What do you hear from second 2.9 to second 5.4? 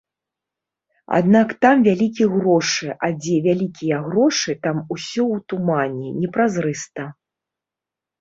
а дзе вялікія грошы, там усё ў